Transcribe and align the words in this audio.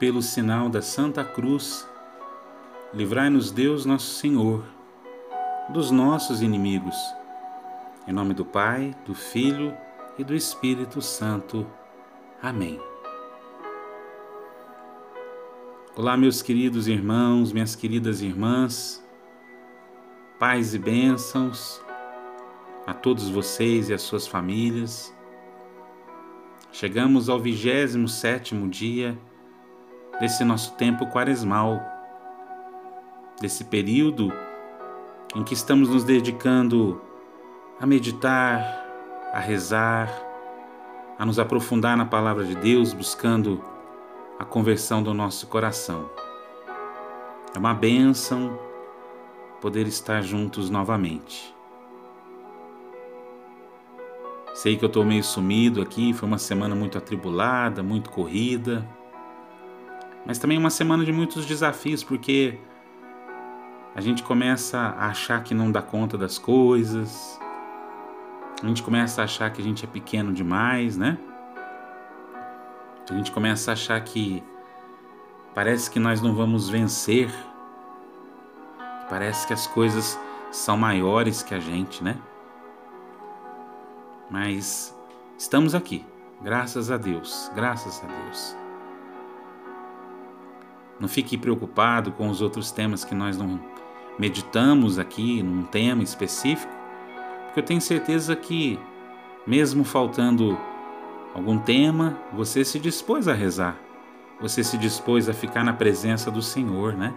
Pelo 0.00 0.22
sinal 0.22 0.70
da 0.70 0.80
Santa 0.80 1.22
Cruz, 1.22 1.86
livrai-nos 2.94 3.50
Deus 3.50 3.84
Nosso 3.84 4.14
Senhor 4.14 4.64
dos 5.68 5.90
nossos 5.90 6.40
inimigos. 6.40 6.96
Em 8.08 8.12
nome 8.12 8.32
do 8.32 8.42
Pai, 8.42 8.96
do 9.04 9.14
Filho 9.14 9.76
e 10.18 10.24
do 10.24 10.34
Espírito 10.34 11.02
Santo. 11.02 11.66
Amém. 12.42 12.89
Olá, 15.96 16.16
meus 16.16 16.40
queridos 16.40 16.86
irmãos, 16.86 17.52
minhas 17.52 17.74
queridas 17.74 18.22
irmãs, 18.22 19.04
paz 20.38 20.72
e 20.72 20.78
bênçãos 20.78 21.82
a 22.86 22.94
todos 22.94 23.28
vocês 23.28 23.88
e 23.88 23.92
as 23.92 24.00
suas 24.00 24.24
famílias. 24.24 25.12
Chegamos 26.70 27.28
ao 27.28 27.40
27 27.40 28.08
sétimo 28.08 28.68
dia 28.68 29.18
desse 30.20 30.44
nosso 30.44 30.76
tempo 30.76 31.08
quaresmal, 31.08 31.82
desse 33.40 33.64
período 33.64 34.32
em 35.34 35.42
que 35.42 35.54
estamos 35.54 35.88
nos 35.88 36.04
dedicando 36.04 37.02
a 37.80 37.84
meditar, 37.84 38.62
a 39.32 39.40
rezar, 39.40 40.08
a 41.18 41.26
nos 41.26 41.40
aprofundar 41.40 41.96
na 41.96 42.06
palavra 42.06 42.44
de 42.44 42.54
Deus, 42.54 42.92
buscando 42.92 43.69
a 44.40 44.44
conversão 44.44 45.04
do 45.04 45.14
nosso 45.14 45.46
coração. 45.46 46.10
É 47.54 47.58
uma 47.60 47.74
bênção 47.74 48.58
poder 49.60 49.86
estar 49.86 50.20
juntos 50.22 50.68
novamente. 50.68 51.54
Sei 54.52 54.76
que 54.76 54.84
eu 54.84 54.88
estou 54.88 55.04
meio 55.04 55.22
sumido 55.22 55.80
aqui, 55.80 56.12
foi 56.12 56.26
uma 56.26 56.38
semana 56.38 56.74
muito 56.74 56.98
atribulada, 56.98 57.84
muito 57.84 58.10
corrida 58.10 58.84
mas 60.24 60.38
também 60.38 60.58
uma 60.58 60.70
semana 60.70 61.04
de 61.04 61.12
muitos 61.12 61.46
desafios, 61.46 62.04
porque 62.04 62.58
a 63.94 64.00
gente 64.00 64.22
começa 64.22 64.78
a 64.78 65.06
achar 65.06 65.42
que 65.42 65.54
não 65.54 65.72
dá 65.72 65.82
conta 65.82 66.16
das 66.16 66.38
coisas, 66.38 67.38
a 68.62 68.66
gente 68.66 68.82
começa 68.82 69.22
a 69.22 69.24
achar 69.24 69.50
que 69.50 69.60
a 69.60 69.64
gente 69.64 69.84
é 69.84 69.88
pequeno 69.88 70.32
demais, 70.32 70.96
né? 70.96 71.18
A 73.10 73.14
gente 73.14 73.32
começa 73.32 73.70
a 73.70 73.74
achar 73.74 74.00
que 74.02 74.40
parece 75.52 75.90
que 75.90 75.98
nós 75.98 76.22
não 76.22 76.32
vamos 76.32 76.68
vencer, 76.68 77.28
parece 79.08 79.48
que 79.48 79.52
as 79.52 79.66
coisas 79.66 80.16
são 80.52 80.76
maiores 80.76 81.42
que 81.42 81.52
a 81.52 81.58
gente, 81.58 82.04
né? 82.04 82.16
Mas 84.30 84.96
estamos 85.36 85.74
aqui, 85.74 86.06
graças 86.40 86.88
a 86.88 86.96
Deus, 86.96 87.50
graças 87.52 88.00
a 88.04 88.06
Deus. 88.06 88.56
Não 91.00 91.08
fique 91.08 91.36
preocupado 91.36 92.12
com 92.12 92.28
os 92.28 92.40
outros 92.40 92.70
temas 92.70 93.04
que 93.04 93.14
nós 93.14 93.36
não 93.36 93.58
meditamos 94.20 95.00
aqui, 95.00 95.42
num 95.42 95.64
tema 95.64 96.04
específico, 96.04 96.72
porque 97.46 97.58
eu 97.58 97.64
tenho 97.64 97.80
certeza 97.80 98.36
que, 98.36 98.78
mesmo 99.44 99.82
faltando 99.82 100.56
algum 101.34 101.58
tema, 101.58 102.18
você 102.32 102.64
se 102.64 102.78
dispôs 102.78 103.28
a 103.28 103.32
rezar, 103.32 103.76
você 104.40 104.64
se 104.64 104.76
dispôs 104.76 105.28
a 105.28 105.32
ficar 105.32 105.64
na 105.64 105.72
presença 105.72 106.30
do 106.30 106.42
Senhor, 106.42 106.94
né? 106.94 107.14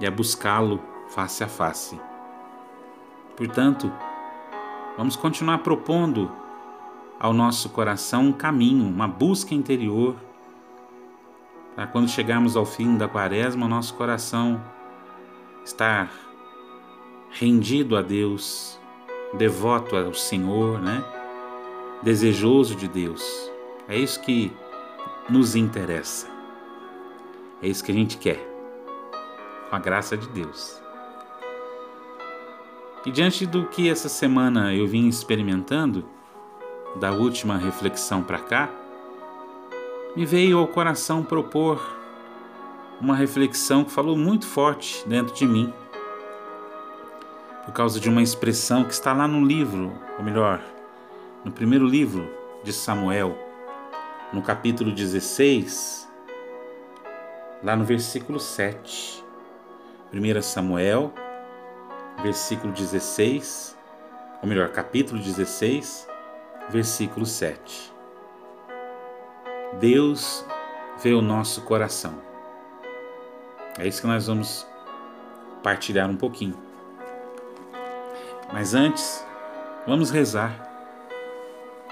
E 0.00 0.06
a 0.06 0.10
buscá-lo 0.10 0.80
face 1.08 1.42
a 1.42 1.48
face. 1.48 2.00
Portanto, 3.36 3.92
vamos 4.96 5.16
continuar 5.16 5.58
propondo 5.58 6.30
ao 7.18 7.32
nosso 7.32 7.70
coração 7.70 8.26
um 8.26 8.32
caminho, 8.32 8.88
uma 8.88 9.08
busca 9.08 9.54
interior 9.54 10.16
para 11.74 11.86
quando 11.86 12.08
chegarmos 12.08 12.56
ao 12.56 12.64
fim 12.64 12.96
da 12.96 13.08
quaresma, 13.08 13.66
nosso 13.66 13.94
coração 13.94 14.62
estar 15.64 16.10
rendido 17.30 17.96
a 17.96 18.02
Deus, 18.02 18.78
devoto 19.36 19.96
ao 19.96 20.14
Senhor, 20.14 20.80
né? 20.80 21.02
Desejoso 22.04 22.74
de 22.74 22.86
Deus. 22.86 23.50
É 23.88 23.96
isso 23.96 24.20
que 24.20 24.52
nos 25.26 25.56
interessa. 25.56 26.28
É 27.62 27.66
isso 27.66 27.82
que 27.82 27.90
a 27.90 27.94
gente 27.94 28.18
quer. 28.18 28.46
Com 29.70 29.76
a 29.76 29.78
graça 29.78 30.14
de 30.14 30.28
Deus. 30.28 30.78
E 33.06 33.10
diante 33.10 33.46
do 33.46 33.64
que 33.68 33.88
essa 33.88 34.10
semana 34.10 34.74
eu 34.74 34.86
vim 34.86 35.08
experimentando, 35.08 36.04
da 36.96 37.10
última 37.10 37.56
reflexão 37.56 38.22
para 38.22 38.38
cá, 38.38 38.68
me 40.14 40.26
veio 40.26 40.58
ao 40.58 40.68
coração 40.68 41.24
propor 41.24 41.80
uma 43.00 43.16
reflexão 43.16 43.82
que 43.82 43.90
falou 43.90 44.14
muito 44.14 44.46
forte 44.46 45.02
dentro 45.08 45.34
de 45.34 45.46
mim, 45.46 45.72
por 47.64 47.72
causa 47.72 47.98
de 47.98 48.10
uma 48.10 48.22
expressão 48.22 48.84
que 48.84 48.92
está 48.92 49.14
lá 49.14 49.26
no 49.26 49.42
livro, 49.42 49.90
ou 50.18 50.22
melhor, 50.22 50.73
no 51.44 51.52
primeiro 51.52 51.86
livro 51.86 52.26
de 52.62 52.72
Samuel, 52.72 53.36
no 54.32 54.40
capítulo 54.40 54.90
16, 54.90 56.08
lá 57.62 57.76
no 57.76 57.84
versículo 57.84 58.40
7. 58.40 59.22
1 60.12 60.42
Samuel, 60.42 61.12
versículo 62.22 62.72
16, 62.72 63.76
ou 64.40 64.48
melhor, 64.48 64.70
capítulo 64.70 65.20
16, 65.20 66.08
versículo 66.70 67.26
7. 67.26 67.92
Deus 69.80 70.46
vê 71.02 71.12
o 71.12 71.20
nosso 71.20 71.62
coração. 71.62 72.14
É 73.78 73.86
isso 73.86 74.00
que 74.00 74.06
nós 74.06 74.28
vamos 74.28 74.66
partilhar 75.62 76.08
um 76.08 76.16
pouquinho. 76.16 76.56
Mas 78.52 78.72
antes, 78.72 79.26
vamos 79.86 80.10
rezar. 80.10 80.73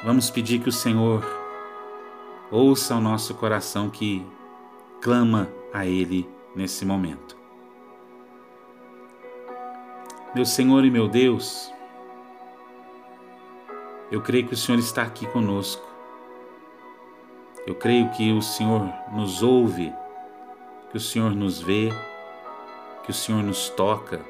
Vamos 0.05 0.31
pedir 0.31 0.61
que 0.61 0.69
o 0.69 0.73
Senhor 0.73 1.25
ouça 2.51 2.97
o 2.97 3.01
nosso 3.01 3.35
coração 3.35 3.89
que 3.89 4.27
clama 5.01 5.49
a 5.73 5.87
Ele 5.87 6.29
nesse 6.55 6.85
momento. 6.85 7.37
Meu 10.35 10.45
Senhor 10.45 10.85
e 10.85 10.91
meu 10.91 11.09
Deus, 11.09 11.73
eu 14.11 14.21
creio 14.21 14.47
que 14.47 14.55
o 14.55 14.57
Senhor 14.57 14.79
está 14.79 15.03
aqui 15.03 15.27
conosco 15.27 15.93
eu 17.65 17.77
creio 17.77 18.11
que 18.11 18.33
o 18.33 18.43
Senhor 18.43 18.93
nos 19.13 19.41
ouve, 19.41 19.93
que 20.91 20.97
o 20.97 21.01
Senhor 21.01 21.31
nos 21.31 21.61
vê, 21.61 21.91
que 23.05 23.11
o 23.13 23.15
Senhor 23.15 23.41
nos 23.41 23.69
toca. 23.69 24.21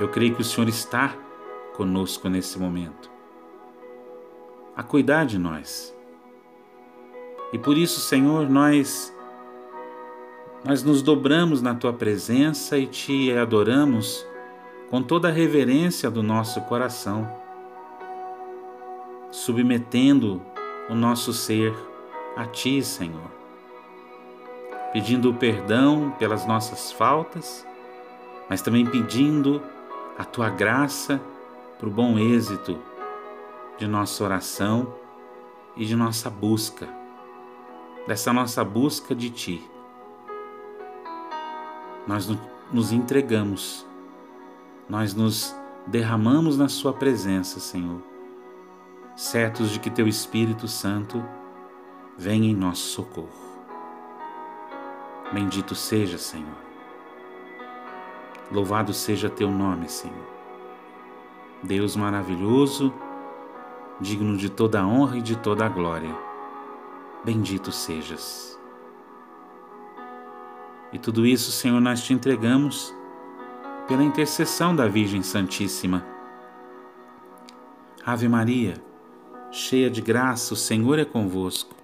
Eu 0.00 0.08
creio 0.08 0.34
que 0.34 0.40
o 0.40 0.44
Senhor 0.44 0.68
está 0.70 1.14
conosco 1.76 2.30
nesse 2.30 2.58
momento, 2.58 3.10
a 4.76 4.82
cuidar 4.82 5.24
de 5.26 5.38
nós. 5.38 5.94
E 7.52 7.58
por 7.58 7.76
isso, 7.76 8.00
Senhor, 8.00 8.48
nós 8.48 9.14
nós 10.64 10.82
nos 10.82 11.02
dobramos 11.02 11.60
na 11.60 11.74
tua 11.74 11.92
presença 11.92 12.78
e 12.78 12.86
te 12.86 13.30
adoramos 13.32 14.26
com 14.88 15.02
toda 15.02 15.28
a 15.28 15.30
reverência 15.30 16.10
do 16.10 16.22
nosso 16.22 16.58
coração, 16.62 17.30
submetendo 19.30 20.40
o 20.88 20.94
nosso 20.94 21.34
ser 21.34 21.74
a 22.34 22.46
Ti, 22.46 22.82
Senhor, 22.82 23.30
pedindo 24.90 25.34
perdão 25.34 26.14
pelas 26.18 26.46
nossas 26.46 26.90
faltas, 26.90 27.66
mas 28.48 28.62
também 28.62 28.86
pedindo 28.86 29.60
a 30.16 30.24
Tua 30.24 30.48
graça 30.48 31.20
para 31.78 31.88
o 31.88 31.92
bom 31.92 32.18
êxito 32.18 32.78
de 33.78 33.86
nossa 33.86 34.22
oração 34.24 34.94
e 35.76 35.84
de 35.84 35.96
nossa 35.96 36.30
busca, 36.30 36.88
dessa 38.06 38.32
nossa 38.32 38.64
busca 38.64 39.14
de 39.14 39.30
Ti. 39.30 39.70
Nós 42.06 42.28
nos 42.72 42.92
entregamos, 42.92 43.86
nós 44.88 45.14
nos 45.14 45.54
derramamos 45.86 46.56
na 46.56 46.68
Sua 46.68 46.92
presença, 46.92 47.58
Senhor 47.60 48.14
certos 49.16 49.70
de 49.70 49.78
que 49.78 49.90
Teu 49.90 50.08
Espírito 50.08 50.66
Santo 50.66 51.24
vem 52.18 52.46
em 52.46 52.54
nosso 52.54 52.82
socorro. 52.88 53.44
Bendito 55.32 55.74
seja, 55.74 56.18
Senhor. 56.18 56.64
Louvado 58.50 58.92
seja 58.92 59.30
Teu 59.30 59.50
nome, 59.50 59.88
Senhor. 59.88 60.34
Deus 61.62 61.96
maravilhoso, 61.96 62.92
digno 64.00 64.36
de 64.36 64.48
toda 64.48 64.80
a 64.80 64.86
honra 64.86 65.18
e 65.18 65.22
de 65.22 65.36
toda 65.36 65.64
a 65.64 65.68
glória. 65.68 66.14
Bendito 67.24 67.72
sejas. 67.72 68.58
E 70.92 70.98
tudo 70.98 71.26
isso, 71.26 71.50
Senhor, 71.50 71.80
nós 71.80 72.02
te 72.02 72.12
entregamos 72.12 72.94
pela 73.88 74.02
intercessão 74.02 74.74
da 74.74 74.86
Virgem 74.86 75.22
Santíssima. 75.22 76.04
Ave 78.04 78.28
Maria, 78.28 78.74
cheia 79.50 79.90
de 79.90 80.00
graça, 80.00 80.54
o 80.54 80.56
Senhor 80.56 80.98
é 80.98 81.04
convosco. 81.04 81.74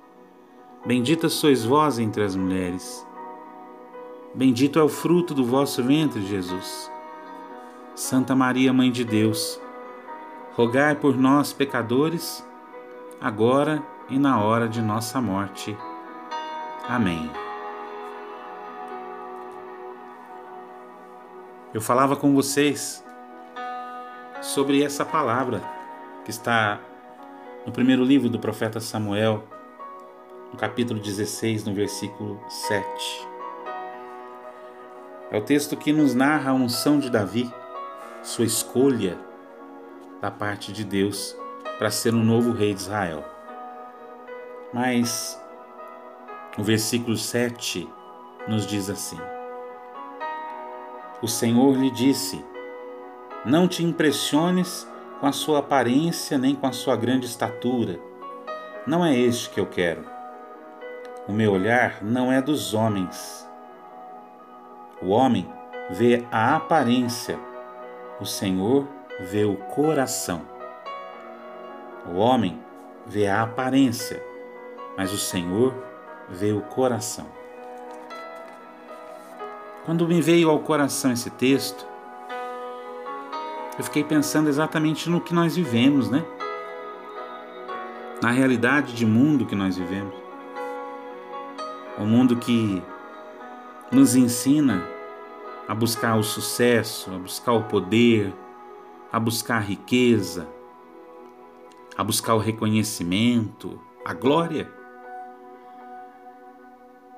Bendita 0.85 1.29
sois 1.29 1.65
vós 1.65 1.99
entre 1.99 2.23
as 2.23 2.37
mulheres. 2.37 3.07
Bendito 4.35 4.79
é 4.79 4.83
o 4.83 4.89
fruto 4.89 5.35
do 5.35 5.45
vosso 5.45 5.83
ventre, 5.83 6.25
Jesus. 6.27 6.91
Santa 7.95 8.35
Maria, 8.35 8.73
Mãe 8.73 8.91
de 8.91 9.05
Deus, 9.05 9.61
rogai 10.55 10.94
por 10.97 11.17
nós, 11.17 11.52
pecadores, 11.52 12.44
agora 13.20 13.82
e 14.08 14.19
na 14.19 14.43
hora 14.43 14.69
de 14.69 14.82
nossa 14.82 15.20
morte. 15.20 15.76
Amém. 16.88 17.31
Eu 21.73 21.81
falava 21.81 22.17
com 22.17 22.35
vocês 22.35 23.05
sobre 24.43 24.82
essa 24.82 25.05
palavra 25.05 25.62
que 26.25 26.31
está 26.31 26.81
no 27.64 27.73
primeiro 27.73 28.02
livro 28.02 28.29
do 28.29 28.41
profeta 28.41 28.81
Samuel, 28.81 29.44
no 30.52 30.58
capítulo 30.58 30.99
16, 30.99 31.64
no 31.64 31.73
versículo 31.73 32.41
7. 32.49 33.29
É 35.31 35.38
o 35.38 35.43
texto 35.43 35.76
que 35.76 35.93
nos 35.93 36.12
narra 36.12 36.50
a 36.50 36.55
unção 36.55 36.99
de 36.99 37.08
Davi, 37.08 37.49
sua 38.20 38.44
escolha 38.44 39.30
da 40.21 40.31
parte 40.31 40.73
de 40.73 40.85
Deus 40.85 41.37
para 41.79 41.91
ser 41.91 42.15
um 42.15 42.23
novo 42.23 42.53
rei 42.53 42.75
de 42.75 42.81
Israel. 42.81 43.25
Mas 44.73 45.41
o 46.59 46.63
versículo 46.63 47.17
7 47.17 47.89
nos 48.47 48.67
diz 48.67 48.91
assim: 48.91 49.19
O 51.23 51.29
Senhor 51.29 51.77
lhe 51.77 51.91
disse: 51.91 52.45
Não 53.45 53.67
te 53.67 53.83
impressiones 53.83 54.87
com 55.21 55.27
a 55.27 55.33
sua 55.33 55.61
aparência 55.61 56.39
nem 56.39 56.55
com 56.55 56.67
a 56.67 56.73
sua 56.73 56.97
grande 56.97 57.27
estatura. 57.27 57.99
Não 58.87 59.05
é 59.05 59.17
este 59.17 59.51
que 59.51 59.61
eu 59.61 59.67
quero. 59.67 60.05
O 61.29 61.33
meu 61.33 61.53
olhar 61.53 62.03
não 62.03 62.33
é 62.33 62.41
dos 62.41 62.75
homens. 62.75 63.49
O 65.03 65.09
homem 65.09 65.49
vê 65.91 66.27
a 66.31 66.57
aparência, 66.57 67.39
o 68.21 68.27
Senhor 68.27 68.87
vê 69.21 69.45
o 69.45 69.57
coração. 69.57 70.43
O 72.07 72.17
homem 72.17 72.59
vê 73.07 73.27
a 73.27 73.43
aparência, 73.43 74.23
mas 74.97 75.13
o 75.13 75.19
Senhor 75.19 75.75
vê 76.29 76.53
o 76.53 76.61
coração. 76.61 77.27
Quando 79.85 80.07
me 80.07 80.21
veio 80.21 80.51
ao 80.51 80.61
coração 80.61 81.13
esse 81.13 81.31
texto, 81.31 81.87
eu 83.79 83.85
fiquei 83.85 84.05
pensando 84.05 84.49
exatamente 84.49 85.09
no 85.09 85.21
que 85.21 85.35
nós 85.35 85.57
vivemos, 85.57 86.11
né? 86.11 86.25
Na 88.23 88.31
realidade 88.31 88.93
de 88.93 89.07
mundo 89.07 89.47
que 89.47 89.55
nós 89.55 89.77
vivemos. 89.77 90.15
O 91.99 92.05
mundo 92.05 92.37
que 92.37 92.83
nos 93.91 94.15
ensina 94.15 94.87
a 95.67 95.75
buscar 95.75 96.17
o 96.17 96.23
sucesso, 96.23 97.11
a 97.15 97.19
buscar 97.19 97.53
o 97.53 97.65
poder, 97.65 98.33
a 99.12 99.19
buscar 99.19 99.57
a 99.57 99.61
riqueza, 99.61 100.47
a 101.97 102.05
buscar 102.05 102.35
o 102.35 102.39
reconhecimento, 102.39 103.81
a 104.05 104.15
glória. 104.15 104.71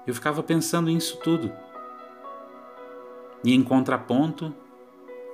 Eu 0.07 0.15
ficava 0.15 0.43
pensando 0.43 0.91
nisso 0.91 1.19
tudo. 1.23 1.53
E 3.45 3.55
em 3.55 3.63
contraponto, 3.63 4.55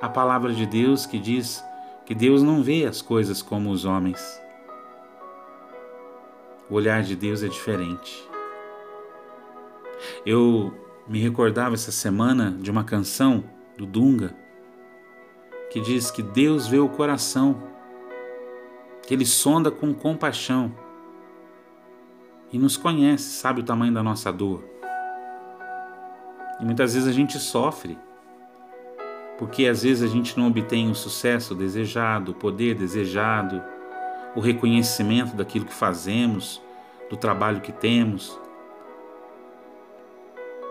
a 0.00 0.08
palavra 0.08 0.52
de 0.52 0.66
Deus 0.66 1.06
que 1.06 1.18
diz 1.18 1.62
que 2.04 2.14
Deus 2.14 2.42
não 2.42 2.62
vê 2.62 2.86
as 2.86 3.02
coisas 3.02 3.42
como 3.42 3.70
os 3.70 3.84
homens. 3.84 4.40
O 6.68 6.74
olhar 6.74 7.02
de 7.02 7.14
Deus 7.14 7.42
é 7.42 7.48
diferente. 7.48 8.28
Eu 10.24 10.72
me 11.06 11.18
recordava 11.18 11.74
essa 11.74 11.90
semana 11.90 12.50
de 12.50 12.70
uma 12.70 12.84
canção 12.84 13.44
do 13.76 13.86
Dunga 13.86 14.34
que 15.70 15.80
diz 15.80 16.10
que 16.10 16.22
Deus 16.22 16.66
vê 16.66 16.78
o 16.78 16.88
coração, 16.88 17.62
que 19.06 19.14
Ele 19.14 19.26
sonda 19.26 19.70
com 19.70 19.92
compaixão 19.92 20.72
e 22.52 22.58
nos 22.58 22.76
conhece, 22.76 23.38
sabe 23.38 23.60
o 23.60 23.64
tamanho 23.64 23.92
da 23.92 24.02
nossa 24.02 24.32
dor. 24.32 24.64
E 26.60 26.64
muitas 26.64 26.94
vezes 26.94 27.08
a 27.08 27.12
gente 27.12 27.38
sofre, 27.38 27.98
porque 29.38 29.66
às 29.66 29.82
vezes 29.82 30.02
a 30.02 30.12
gente 30.12 30.36
não 30.38 30.48
obtém 30.48 30.90
o 30.90 30.94
sucesso 30.94 31.54
desejado, 31.54 32.32
o 32.32 32.34
poder 32.34 32.74
desejado, 32.74 33.62
o 34.34 34.40
reconhecimento 34.40 35.36
daquilo 35.36 35.64
que 35.64 35.74
fazemos, 35.74 36.60
do 37.08 37.16
trabalho 37.16 37.60
que 37.60 37.72
temos. 37.72 38.38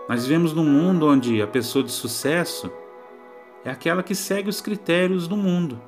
Nós 0.08 0.24
vivemos 0.24 0.52
num 0.52 0.64
mundo 0.64 1.06
onde 1.06 1.40
a 1.40 1.46
pessoa 1.46 1.84
de 1.84 1.90
sucesso 1.90 2.70
é 3.64 3.70
aquela 3.70 4.02
que 4.02 4.14
segue 4.14 4.48
os 4.48 4.60
critérios 4.60 5.26
do 5.26 5.36
mundo, 5.36 5.80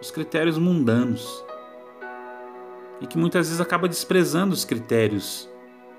os 0.00 0.10
critérios 0.10 0.58
mundanos, 0.58 1.44
e 3.00 3.06
que 3.06 3.16
muitas 3.16 3.46
vezes 3.46 3.60
acaba 3.60 3.88
desprezando 3.88 4.52
os 4.52 4.64
critérios 4.64 5.48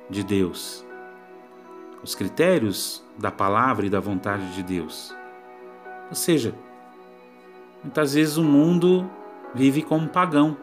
de 0.09 0.23
Deus, 0.23 0.85
os 2.03 2.13
critérios 2.13 3.03
da 3.17 3.31
palavra 3.31 3.85
e 3.85 3.89
da 3.89 3.99
vontade 3.99 4.53
de 4.53 4.63
Deus. 4.63 5.15
Ou 6.09 6.15
seja, 6.15 6.53
muitas 7.83 8.13
vezes 8.13 8.37
o 8.37 8.43
mundo 8.43 9.09
vive 9.53 9.81
como 9.81 10.07
pagão. 10.07 10.57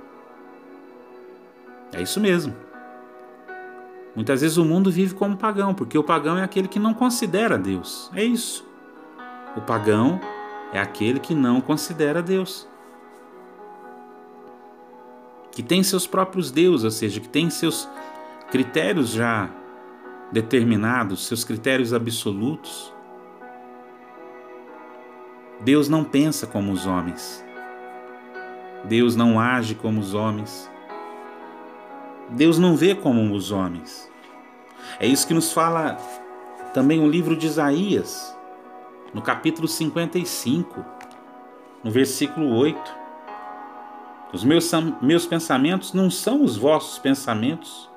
É 1.93 2.03
isso 2.03 2.21
mesmo. 2.21 2.55
Muitas 4.15 4.41
vezes 4.41 4.57
o 4.57 4.65
mundo 4.65 4.91
vive 4.91 5.15
como 5.15 5.37
pagão, 5.37 5.75
porque 5.75 5.97
o 5.97 6.05
pagão 6.05 6.37
é 6.37 6.43
aquele 6.43 6.69
que 6.69 6.79
não 6.79 6.93
considera 6.93 7.57
Deus. 7.57 8.11
É 8.15 8.25
isso. 8.25 8.68
O 9.57 9.61
pagão 9.61 10.21
é 10.73 10.81
aquele 10.81 11.19
que 11.19 11.35
não 11.35 11.61
considera 11.61 12.23
Deus. 12.23 12.69
Que 15.51 15.63
tem 15.63 15.83
seus 15.83 16.07
próprios 16.07 16.51
deuses, 16.51 16.85
ou 16.85 16.91
seja, 16.91 17.21
que 17.21 17.29
tem 17.29 17.51
seus 17.51 17.89
critérios 18.51 19.11
já 19.11 19.51
determinados, 20.31 21.27
seus 21.27 21.45
critérios 21.45 21.93
absolutos. 21.93 22.93
Deus 25.61 25.89
não 25.89 26.05
pensa 26.05 26.47
como 26.47 26.71
os 26.71 26.87
homens. 26.87 27.45
Deus 28.85 29.17
não 29.17 29.41
age 29.41 29.75
como 29.75 30.01
os 30.01 30.15
homens. 30.15 30.71
Deus 32.31 32.59
não 32.59 32.77
vê 32.77 32.95
como 32.95 33.35
os 33.35 33.51
homens. 33.51 34.09
É 35.01 35.07
isso 35.07 35.27
que 35.27 35.35
nos 35.35 35.53
fala 35.53 35.97
também 36.73 37.01
o 37.01 37.09
livro 37.09 37.37
de 37.37 37.47
Isaías, 37.47 38.38
no 39.13 39.23
capítulo 39.23 39.67
55, 39.67 40.85
no 41.83 41.91
versículo 41.91 42.55
8. 42.57 42.99
Os 44.33 44.45
meus, 44.45 44.71
meus 45.01 45.27
pensamentos 45.27 45.93
não 45.93 46.11
são 46.11 46.43
os 46.43 46.57
vossos 46.57 46.99
pensamentos, 46.99 47.89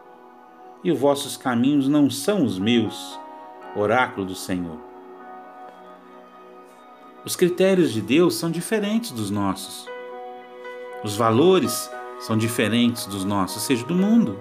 e 0.83 0.91
os 0.91 0.99
vossos 0.99 1.37
caminhos 1.37 1.87
não 1.87 2.09
são 2.09 2.43
os 2.43 2.57
meus, 2.57 3.19
oráculo 3.75 4.25
do 4.25 4.35
Senhor. 4.35 4.77
Os 7.23 7.35
critérios 7.35 7.91
de 7.91 8.01
Deus 8.01 8.35
são 8.35 8.49
diferentes 8.49 9.11
dos 9.11 9.29
nossos. 9.29 9.87
Os 11.03 11.15
valores 11.15 11.89
são 12.19 12.37
diferentes 12.37 13.05
dos 13.05 13.23
nossos, 13.23 13.57
ou 13.57 13.61
seja, 13.63 13.85
do 13.85 13.93
mundo. 13.93 14.39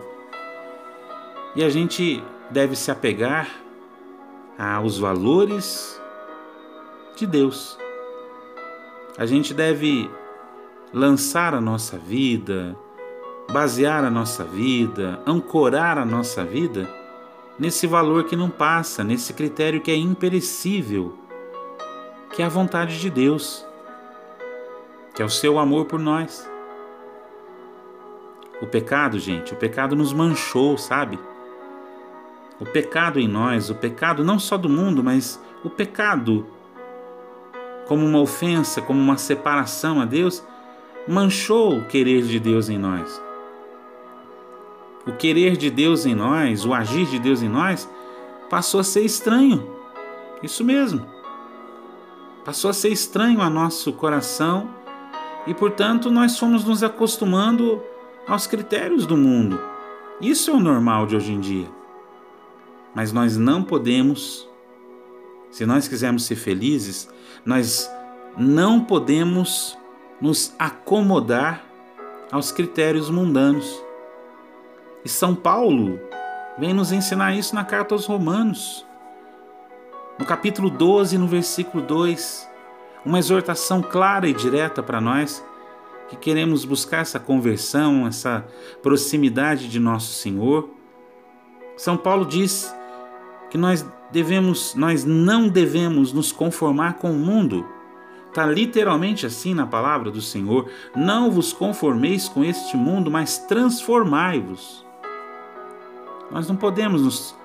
E 1.54 1.62
a 1.62 1.68
gente 1.68 2.22
deve 2.50 2.76
se 2.76 2.90
apegar 2.90 3.48
aos 4.58 4.98
valores 4.98 6.00
de 7.20 7.26
Deus. 7.26 7.78
A 9.18 9.26
gente 9.26 9.52
deve 9.52 10.10
lançar 10.92 11.54
a 11.54 11.60
nossa 11.60 11.98
vida, 11.98 12.74
basear 13.52 14.04
a 14.04 14.10
nossa 14.10 14.42
vida, 14.42 15.20
ancorar 15.26 15.98
a 15.98 16.04
nossa 16.04 16.42
vida 16.42 16.88
nesse 17.58 17.86
valor 17.86 18.24
que 18.24 18.34
não 18.34 18.48
passa, 18.48 19.04
nesse 19.04 19.34
critério 19.34 19.82
que 19.82 19.90
é 19.90 19.96
imperecível, 19.96 21.14
que 22.32 22.42
é 22.42 22.46
a 22.46 22.48
vontade 22.48 22.98
de 22.98 23.10
Deus, 23.10 23.66
que 25.14 25.20
é 25.20 25.24
o 25.24 25.30
seu 25.30 25.58
amor 25.58 25.84
por 25.84 26.00
nós. 26.00 26.48
O 28.62 28.66
pecado, 28.66 29.18
gente, 29.18 29.52
o 29.52 29.56
pecado 29.56 29.94
nos 29.94 30.12
manchou, 30.12 30.78
sabe? 30.78 31.18
O 32.58 32.64
pecado 32.64 33.20
em 33.20 33.28
nós, 33.28 33.68
o 33.68 33.74
pecado 33.74 34.24
não 34.24 34.38
só 34.38 34.56
do 34.56 34.68
mundo, 34.68 35.04
mas 35.04 35.38
o 35.62 35.68
pecado 35.68 36.46
como 37.90 38.06
uma 38.06 38.20
ofensa, 38.20 38.80
como 38.80 39.00
uma 39.00 39.16
separação 39.16 40.00
a 40.00 40.04
Deus, 40.04 40.44
manchou 41.08 41.76
o 41.76 41.84
querer 41.86 42.22
de 42.22 42.38
Deus 42.38 42.68
em 42.68 42.78
nós. 42.78 43.20
O 45.04 45.10
querer 45.10 45.56
de 45.56 45.68
Deus 45.68 46.06
em 46.06 46.14
nós, 46.14 46.64
o 46.64 46.72
agir 46.72 47.06
de 47.06 47.18
Deus 47.18 47.42
em 47.42 47.48
nós, 47.48 47.90
passou 48.48 48.78
a 48.78 48.84
ser 48.84 49.00
estranho. 49.00 49.68
Isso 50.40 50.62
mesmo. 50.62 51.04
Passou 52.44 52.70
a 52.70 52.72
ser 52.72 52.90
estranho 52.90 53.40
a 53.40 53.50
nosso 53.50 53.92
coração 53.92 54.70
e, 55.44 55.52
portanto, 55.52 56.12
nós 56.12 56.38
fomos 56.38 56.64
nos 56.64 56.84
acostumando 56.84 57.82
aos 58.24 58.46
critérios 58.46 59.04
do 59.04 59.16
mundo. 59.16 59.60
Isso 60.20 60.52
é 60.52 60.54
o 60.54 60.60
normal 60.60 61.06
de 61.06 61.16
hoje 61.16 61.32
em 61.32 61.40
dia. 61.40 61.66
Mas 62.94 63.12
nós 63.12 63.36
não 63.36 63.64
podemos, 63.64 64.48
se 65.50 65.66
nós 65.66 65.88
quisermos 65.88 66.24
ser 66.24 66.36
felizes, 66.36 67.08
nós 67.44 67.90
não 68.36 68.84
podemos 68.84 69.76
nos 70.20 70.54
acomodar 70.58 71.64
aos 72.30 72.52
critérios 72.52 73.10
mundanos. 73.10 73.82
E 75.04 75.08
São 75.08 75.34
Paulo 75.34 75.98
vem 76.58 76.72
nos 76.72 76.92
ensinar 76.92 77.34
isso 77.34 77.54
na 77.54 77.64
carta 77.64 77.94
aos 77.94 78.06
Romanos. 78.06 78.86
No 80.18 80.26
capítulo 80.26 80.68
12, 80.70 81.16
no 81.16 81.26
versículo 81.26 81.82
2, 81.82 82.48
uma 83.04 83.18
exortação 83.18 83.82
clara 83.82 84.28
e 84.28 84.34
direta 84.34 84.82
para 84.82 85.00
nós 85.00 85.42
que 86.08 86.16
queremos 86.16 86.64
buscar 86.64 86.98
essa 86.98 87.18
conversão, 87.18 88.06
essa 88.06 88.44
proximidade 88.82 89.68
de 89.68 89.78
nosso 89.78 90.12
Senhor. 90.12 90.68
São 91.76 91.96
Paulo 91.96 92.26
diz 92.26 92.74
que 93.48 93.56
nós 93.56 93.86
devemos, 94.10 94.74
nós 94.74 95.04
não 95.04 95.48
devemos 95.48 96.12
nos 96.12 96.32
conformar 96.32 96.94
com 96.94 97.10
o 97.12 97.18
mundo. 97.18 97.66
Está 98.28 98.46
literalmente 98.46 99.26
assim 99.26 99.54
na 99.54 99.66
palavra 99.66 100.10
do 100.10 100.22
Senhor: 100.22 100.70
Não 100.94 101.30
vos 101.30 101.52
conformeis 101.52 102.28
com 102.28 102.44
este 102.44 102.76
mundo, 102.76 103.10
mas 103.10 103.38
transformai-vos. 103.38 104.86
Nós 106.30 106.48
não 106.48 106.54
podemos 106.54 107.02
nos 107.02 107.36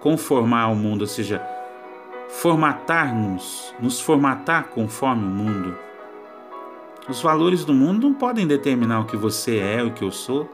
conformar 0.00 0.64
ao 0.64 0.74
mundo, 0.74 1.00
ou 1.00 1.06
seja, 1.06 1.42
formatar-nos, 2.28 3.74
nos 3.80 4.00
formatar 4.00 4.64
conforme 4.68 5.24
o 5.24 5.30
mundo. 5.30 5.78
Os 7.08 7.22
valores 7.22 7.64
do 7.64 7.72
mundo 7.72 8.08
não 8.08 8.14
podem 8.14 8.46
determinar 8.46 9.00
o 9.00 9.04
que 9.06 9.16
você 9.16 9.58
é, 9.58 9.82
o 9.82 9.92
que 9.92 10.04
eu 10.04 10.10
sou. 10.10 10.50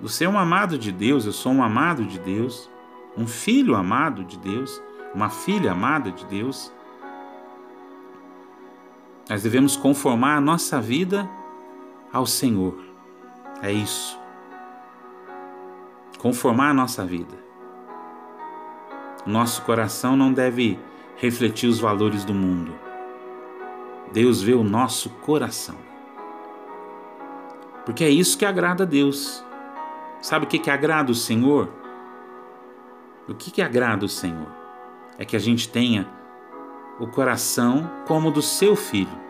Você 0.00 0.24
é 0.24 0.28
um 0.28 0.38
amado 0.38 0.76
de 0.76 0.90
Deus, 0.90 1.26
eu 1.26 1.32
sou 1.32 1.52
um 1.52 1.62
amado 1.62 2.04
de 2.04 2.18
Deus, 2.18 2.68
um 3.16 3.26
filho 3.26 3.74
amado 3.74 4.24
de 4.24 4.38
Deus, 4.38 4.82
uma 5.14 5.28
filha 5.28 5.72
amada 5.72 6.10
de 6.10 6.24
Deus. 6.26 6.72
Nós 9.28 9.42
devemos 9.42 9.76
conformar 9.76 10.36
a 10.36 10.40
nossa 10.40 10.80
vida 10.80 11.28
ao 12.12 12.26
Senhor. 12.26 12.78
É 13.62 13.70
isso 13.70 14.22
conformar 16.22 16.70
a 16.70 16.74
nossa 16.74 17.04
vida. 17.04 17.34
Nosso 19.26 19.62
coração 19.62 20.16
não 20.16 20.32
deve 20.32 20.78
refletir 21.16 21.66
os 21.66 21.80
valores 21.80 22.24
do 22.24 22.32
mundo. 22.32 22.72
Deus 24.12 24.40
vê 24.40 24.54
o 24.54 24.62
nosso 24.62 25.10
coração. 25.10 25.74
Porque 27.84 28.04
é 28.04 28.08
isso 28.08 28.38
que 28.38 28.44
agrada 28.44 28.84
a 28.84 28.86
Deus. 28.86 29.44
Sabe 30.20 30.46
o 30.46 30.48
que, 30.48 30.60
que 30.60 30.70
agrada 30.70 31.10
o 31.10 31.14
Senhor? 31.14 31.68
O 33.28 33.34
que, 33.34 33.50
que 33.50 33.62
agrada 33.62 34.04
o 34.04 34.08
Senhor? 34.08 34.48
É 35.18 35.24
que 35.24 35.36
a 35.36 35.38
gente 35.38 35.68
tenha 35.68 36.08
o 36.98 37.06
coração 37.06 37.90
como 38.06 38.28
o 38.28 38.32
do 38.32 38.42
seu 38.42 38.74
filho. 38.74 39.20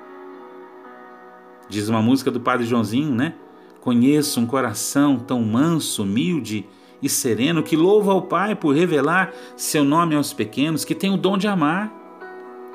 Diz 1.68 1.88
uma 1.88 2.02
música 2.02 2.30
do 2.30 2.40
Padre 2.40 2.66
Joãozinho, 2.66 3.14
né? 3.14 3.34
Conheço 3.80 4.40
um 4.40 4.46
coração 4.46 5.18
tão 5.18 5.42
manso, 5.42 6.02
humilde 6.02 6.66
e 7.02 7.08
sereno 7.08 7.62
que 7.62 7.76
louva 7.76 8.12
ao 8.12 8.22
Pai 8.22 8.54
por 8.54 8.74
revelar 8.74 9.32
seu 9.56 9.84
nome 9.84 10.14
aos 10.14 10.32
pequenos, 10.32 10.84
que 10.84 10.94
tem 10.94 11.12
o 11.12 11.16
dom 11.16 11.36
de 11.36 11.48
amar, 11.48 11.92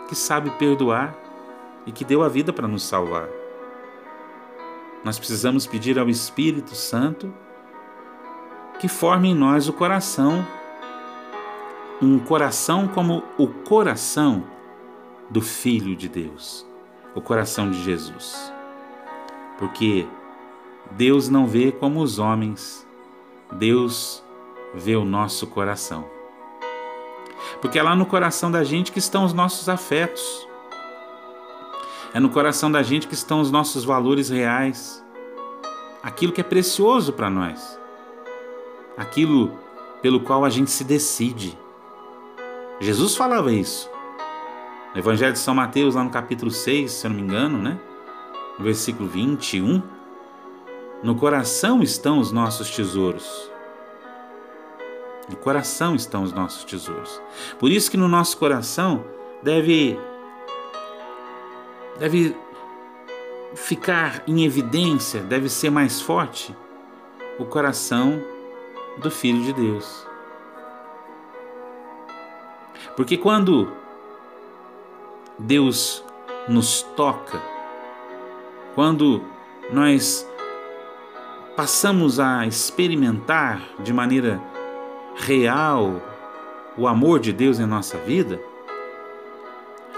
que 0.09 0.15
sabe 0.15 0.49
perdoar 0.51 1.15
e 1.85 1.91
que 1.91 2.03
deu 2.03 2.21
a 2.23 2.27
vida 2.27 2.51
para 2.51 2.67
nos 2.67 2.83
salvar. 2.83 3.29
Nós 5.03 5.17
precisamos 5.17 5.65
pedir 5.65 5.97
ao 5.97 6.09
Espírito 6.09 6.75
Santo 6.75 7.33
que 8.79 8.87
forme 8.87 9.29
em 9.29 9.35
nós 9.35 9.69
o 9.69 9.73
coração, 9.73 10.45
um 12.01 12.19
coração 12.19 12.87
como 12.87 13.23
o 13.37 13.47
coração 13.47 14.43
do 15.29 15.41
Filho 15.41 15.95
de 15.95 16.07
Deus, 16.07 16.65
o 17.15 17.21
coração 17.21 17.69
de 17.69 17.81
Jesus. 17.83 18.53
Porque 19.57 20.07
Deus 20.91 21.29
não 21.29 21.47
vê 21.47 21.71
como 21.71 22.01
os 22.01 22.19
homens 22.19 22.87
Deus 23.51 24.23
vê 24.73 24.95
o 24.95 25.05
nosso 25.05 25.47
coração. 25.47 26.05
Porque 27.61 27.79
é 27.79 27.83
lá 27.83 27.95
no 27.95 28.05
coração 28.05 28.51
da 28.51 28.63
gente 28.63 28.91
que 28.91 28.99
estão 28.99 29.23
os 29.23 29.33
nossos 29.33 29.69
afetos. 29.69 30.47
É 32.13 32.19
no 32.19 32.29
coração 32.29 32.71
da 32.71 32.83
gente 32.83 33.07
que 33.07 33.13
estão 33.13 33.39
os 33.39 33.51
nossos 33.51 33.83
valores 33.83 34.29
reais. 34.29 35.03
Aquilo 36.03 36.31
que 36.31 36.41
é 36.41 36.43
precioso 36.43 37.13
para 37.13 37.29
nós. 37.29 37.79
Aquilo 38.97 39.57
pelo 40.01 40.19
qual 40.19 40.43
a 40.43 40.49
gente 40.49 40.69
se 40.69 40.83
decide. 40.83 41.57
Jesus 42.79 43.15
falava 43.15 43.51
isso. 43.51 43.89
No 44.93 44.99
Evangelho 44.99 45.33
de 45.33 45.39
São 45.39 45.53
Mateus, 45.53 45.95
lá 45.95 46.03
no 46.03 46.09
capítulo 46.09 46.51
6, 46.51 46.91
se 46.91 47.05
eu 47.05 47.09
não 47.09 47.17
me 47.17 47.23
engano, 47.23 47.57
né? 47.57 47.79
No 48.57 48.65
versículo 48.65 49.07
21 49.07 49.81
no 51.03 51.15
coração 51.15 51.83
estão 51.83 52.19
os 52.19 52.31
nossos 52.31 52.71
tesouros. 52.71 53.51
No 55.29 55.35
coração 55.35 55.93
estão 55.93 56.23
os 56.23 56.33
nossos 56.33 56.63
tesouros. 56.63 57.21
Por 57.59 57.69
isso 57.69 57.91
que 57.91 57.97
no 57.97 58.07
nosso 58.07 58.37
coração 58.37 59.05
deve 59.43 59.99
deve 61.99 62.35
ficar 63.55 64.23
em 64.27 64.43
evidência, 64.43 65.21
deve 65.21 65.49
ser 65.49 65.69
mais 65.69 66.01
forte 66.01 66.55
o 67.37 67.45
coração 67.45 68.23
do 68.97 69.11
filho 69.11 69.43
de 69.43 69.53
Deus. 69.53 70.06
Porque 72.97 73.15
quando 73.15 73.71
Deus 75.37 76.03
nos 76.49 76.81
toca, 76.81 77.39
quando 78.73 79.23
nós 79.71 80.27
passamos 81.55 82.19
a 82.19 82.47
experimentar 82.47 83.61
de 83.79 83.93
maneira 83.93 84.41
real 85.15 86.01
o 86.75 86.87
amor 86.87 87.19
de 87.19 87.31
Deus 87.31 87.59
em 87.59 87.67
nossa 87.67 87.99
vida, 87.99 88.41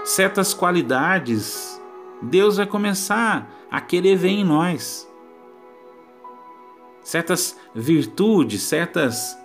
certas 0.04 0.52
qualidades 0.52 1.80
Deus 2.20 2.58
vai 2.58 2.66
começar 2.66 3.50
a 3.70 3.80
querer 3.80 4.16
ver 4.16 4.28
em 4.28 4.44
nós. 4.44 5.10
Certas 7.02 7.58
virtudes, 7.74 8.62
certas 8.62 9.39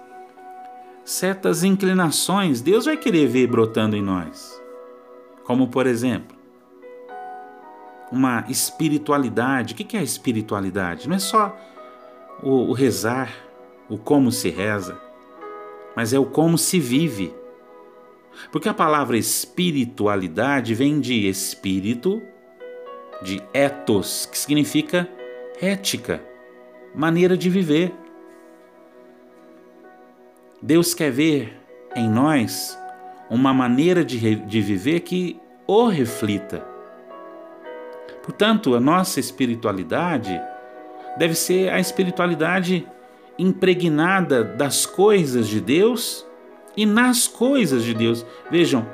certas 1.06 1.64
inclinações, 1.64 2.60
Deus 2.60 2.86
vai 2.86 2.98
querer 2.98 3.28
ver 3.28 3.48
brotando 3.48 3.96
em 3.96 4.02
nós. 4.02 4.62
Como 5.44 5.68
por 5.68 5.86
exemplo, 5.86 6.36
uma 8.12 8.46
espiritualidade. 8.50 9.74
O 9.74 9.78
que 9.78 9.96
é 9.96 10.00
a 10.00 10.04
espiritualidade? 10.04 11.08
Não 11.08 11.16
é 11.16 11.20
só 11.20 11.56
o, 12.42 12.70
o 12.70 12.74
rezar, 12.74 13.32
o 13.88 13.98
como 13.98 14.32
se 14.32 14.50
reza, 14.50 15.00
mas 15.96 16.14
é 16.14 16.20
o 16.20 16.26
como 16.26 16.58
se 16.58 16.80
vive. 16.80 17.34
Porque 18.52 18.68
a 18.68 18.74
palavra 18.74 19.18
espiritualidade 19.18 20.74
vem 20.74 21.00
de 21.00 21.28
espírito, 21.28 22.22
de 23.22 23.42
ethos, 23.54 24.26
que 24.26 24.38
significa 24.38 25.08
ética, 25.62 26.22
maneira 26.94 27.38
de 27.38 27.50
viver. 27.50 27.94
Deus 30.62 30.94
quer 30.94 31.12
ver 31.12 31.54
em 31.96 32.10
nós 32.10 32.78
uma 33.30 33.54
maneira 33.54 34.04
de, 34.06 34.36
de 34.36 34.62
viver 34.62 35.02
que 35.02 35.40
o 35.68 35.88
reflita. 35.88 36.66
Portanto, 38.24 38.74
a 38.74 38.80
nossa 38.80 39.20
espiritualidade 39.20 40.40
deve 41.18 41.36
ser 41.36 41.70
a 41.70 41.80
espiritualidade 41.80 42.88
impregnada 43.38 44.44
das 44.44 44.86
coisas 44.86 45.48
de 45.48 45.60
Deus 45.60 46.26
e 46.76 46.86
nas 46.86 47.28
coisas 47.28 47.84
de 47.84 47.94
Deus. 47.94 48.26
Vejam, 48.50 48.88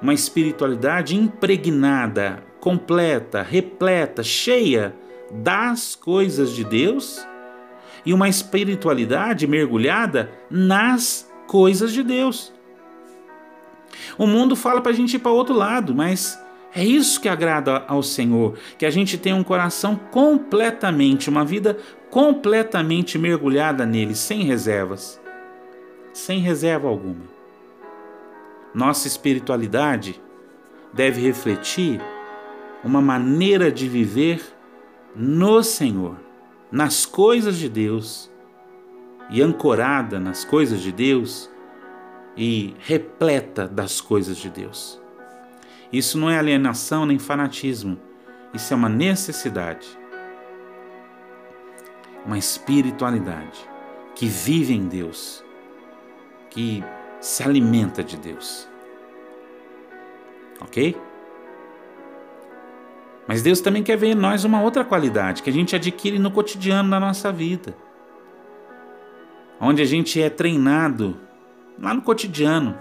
uma 0.00 0.14
espiritualidade 0.14 1.16
impregnada, 1.16 2.42
completa, 2.60 3.42
repleta, 3.42 4.22
cheia 4.22 4.94
das 5.30 5.94
coisas 5.94 6.50
de 6.52 6.64
Deus 6.64 7.26
e 8.04 8.12
uma 8.12 8.28
espiritualidade 8.28 9.46
mergulhada 9.46 10.30
nas 10.50 11.30
coisas 11.46 11.92
de 11.92 12.02
Deus. 12.02 12.52
O 14.18 14.26
mundo 14.26 14.56
fala 14.56 14.80
para 14.80 14.92
a 14.92 14.94
gente 14.94 15.16
ir 15.16 15.18
para 15.18 15.30
outro 15.32 15.54
lado, 15.54 15.94
mas 15.94 16.38
é 16.74 16.84
isso 16.84 17.20
que 17.20 17.28
agrada 17.28 17.84
ao 17.86 18.02
Senhor, 18.02 18.58
que 18.76 18.84
a 18.84 18.90
gente 18.90 19.16
tenha 19.16 19.36
um 19.36 19.44
coração 19.44 19.96
completamente, 20.10 21.30
uma 21.30 21.44
vida 21.44 21.78
completamente 22.10 23.18
mergulhada 23.18 23.86
nele, 23.86 24.14
sem 24.14 24.42
reservas. 24.42 25.20
Sem 26.12 26.40
reserva 26.40 26.88
alguma. 26.88 27.24
Nossa 28.74 29.06
espiritualidade 29.06 30.20
deve 30.92 31.20
refletir 31.20 32.00
uma 32.82 33.00
maneira 33.00 33.70
de 33.70 33.88
viver 33.88 34.42
no 35.14 35.62
Senhor, 35.62 36.16
nas 36.74 37.06
coisas 37.06 37.56
de 37.56 37.68
Deus 37.68 38.28
e 39.30 39.40
ancorada 39.40 40.18
nas 40.18 40.44
coisas 40.44 40.80
de 40.80 40.90
Deus 40.90 41.48
e 42.36 42.74
repleta 42.80 43.68
das 43.68 44.00
coisas 44.00 44.36
de 44.36 44.50
Deus. 44.50 45.00
Isso 45.92 46.18
não 46.18 46.28
é 46.28 46.36
alienação 46.36 47.06
nem 47.06 47.16
fanatismo, 47.16 47.96
isso 48.52 48.74
é 48.74 48.76
uma 48.76 48.88
necessidade. 48.88 49.86
Uma 52.26 52.38
espiritualidade 52.38 53.70
que 54.16 54.26
vive 54.26 54.74
em 54.74 54.88
Deus, 54.88 55.44
que 56.50 56.82
se 57.20 57.44
alimenta 57.44 58.02
de 58.02 58.16
Deus. 58.16 58.68
Ok? 60.60 60.96
Mas 63.26 63.42
Deus 63.42 63.60
também 63.60 63.82
quer 63.82 63.96
ver 63.96 64.08
em 64.08 64.14
nós 64.14 64.44
uma 64.44 64.60
outra 64.60 64.84
qualidade 64.84 65.42
que 65.42 65.50
a 65.50 65.52
gente 65.52 65.74
adquire 65.74 66.18
no 66.18 66.30
cotidiano 66.30 66.90
da 66.90 67.00
nossa 67.00 67.32
vida. 67.32 67.74
Onde 69.60 69.80
a 69.80 69.86
gente 69.86 70.20
é 70.20 70.28
treinado 70.28 71.16
lá 71.80 71.94
no 71.94 72.02
cotidiano, 72.02 72.76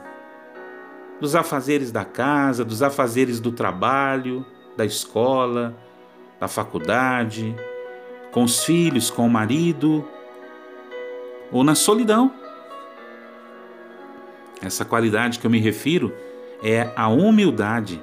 dos 1.19 1.35
afazeres 1.35 1.91
da 1.91 2.03
casa, 2.03 2.65
dos 2.65 2.83
afazeres 2.83 3.39
do 3.39 3.51
trabalho, 3.51 4.45
da 4.75 4.83
escola, 4.83 5.75
da 6.39 6.47
faculdade, 6.47 7.55
com 8.31 8.43
os 8.43 8.65
filhos, 8.65 9.09
com 9.09 9.25
o 9.25 9.29
marido, 9.29 10.05
ou 11.51 11.63
na 11.63 11.75
solidão. 11.75 12.33
Essa 14.61 14.83
qualidade 14.83 15.39
que 15.39 15.45
eu 15.45 15.51
me 15.51 15.59
refiro 15.59 16.13
é 16.61 16.91
a 16.95 17.07
humildade. 17.07 18.01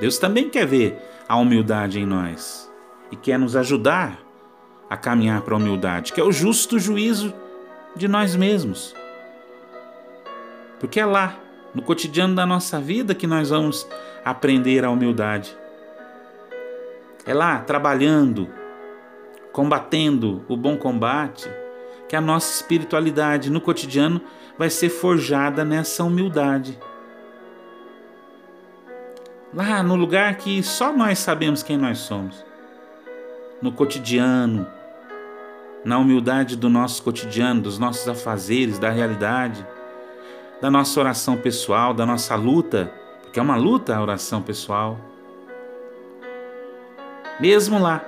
Deus 0.00 0.18
também 0.18 0.48
quer 0.48 0.66
ver 0.66 0.98
a 1.28 1.36
humildade 1.36 2.00
em 2.00 2.06
nós 2.06 2.72
e 3.12 3.16
quer 3.16 3.38
nos 3.38 3.54
ajudar 3.54 4.18
a 4.88 4.96
caminhar 4.96 5.42
para 5.42 5.54
a 5.54 5.58
humildade, 5.58 6.12
que 6.12 6.20
é 6.20 6.24
o 6.24 6.32
justo 6.32 6.78
juízo 6.78 7.32
de 7.94 8.08
nós 8.08 8.34
mesmos. 8.34 8.94
Porque 10.80 10.98
é 10.98 11.04
lá, 11.04 11.38
no 11.74 11.82
cotidiano 11.82 12.34
da 12.34 12.46
nossa 12.46 12.80
vida, 12.80 13.14
que 13.14 13.26
nós 13.26 13.50
vamos 13.50 13.86
aprender 14.24 14.84
a 14.84 14.90
humildade. 14.90 15.56
É 17.26 17.34
lá, 17.34 17.60
trabalhando, 17.60 18.48
combatendo 19.52 20.44
o 20.48 20.56
bom 20.56 20.76
combate, 20.76 21.48
que 22.08 22.16
a 22.16 22.20
nossa 22.20 22.52
espiritualidade 22.54 23.50
no 23.50 23.60
cotidiano 23.60 24.20
vai 24.58 24.70
ser 24.70 24.88
forjada 24.88 25.64
nessa 25.64 26.02
humildade. 26.02 26.76
Lá 29.52 29.82
no 29.82 29.96
lugar 29.96 30.36
que 30.36 30.62
só 30.62 30.92
nós 30.92 31.18
sabemos 31.18 31.62
quem 31.62 31.76
nós 31.76 31.98
somos. 31.98 32.44
No 33.60 33.72
cotidiano, 33.72 34.66
na 35.84 35.98
humildade 35.98 36.56
do 36.56 36.68
nosso 36.68 37.02
cotidiano, 37.02 37.60
dos 37.60 37.78
nossos 37.78 38.06
afazeres, 38.08 38.78
da 38.78 38.90
realidade 38.90 39.66
da 40.60 40.70
nossa 40.70 41.00
oração 41.00 41.36
pessoal, 41.36 41.94
da 41.94 42.04
nossa 42.04 42.34
luta, 42.36 42.92
porque 43.22 43.40
é 43.40 43.42
uma 43.42 43.56
luta 43.56 43.96
a 43.96 44.02
oração 44.02 44.42
pessoal. 44.42 45.00
Mesmo 47.40 47.78
lá, 47.78 48.04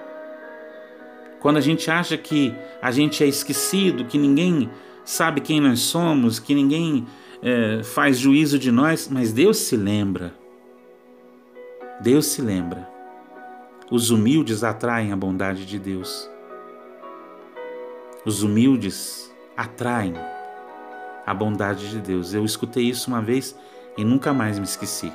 quando 1.41 1.57
a 1.57 1.61
gente 1.61 1.91
acha 1.91 2.17
que 2.19 2.55
a 2.81 2.91
gente 2.91 3.25
é 3.25 3.27
esquecido, 3.27 4.05
que 4.05 4.19
ninguém 4.19 4.71
sabe 5.05 5.41
quem 5.41 5.61
nós 5.61 5.81
somos, 5.81 6.39
que 6.39 6.55
ninguém 6.55 7.07
é, 7.43 7.83
faz 7.83 8.19
juízo 8.19 8.59
de 8.59 8.71
nós, 8.71 9.09
mas 9.11 9.33
Deus 9.33 9.57
se 9.57 9.77
lembra. 9.77 10.35
Deus 12.03 12.27
se 12.27 12.43
lembra. 12.43 12.91
Os 13.89 14.11
humildes 14.11 14.65
atraem 14.65 15.13
a 15.13 15.17
bondade 15.17 15.65
de 15.65 15.79
Deus. 15.79 16.29
Os 18.27 18.43
humildes 18.43 19.33
atraem 19.57 20.15
a 21.25 21.33
bondade 21.33 21.89
de 21.91 22.01
Deus. 22.01 22.35
Eu 22.35 22.45
escutei 22.45 22.83
isso 22.89 23.09
uma 23.09 23.23
vez 23.23 23.57
e 23.97 24.03
nunca 24.05 24.33
mais 24.33 24.59
me 24.59 24.65
esqueci. 24.65 25.13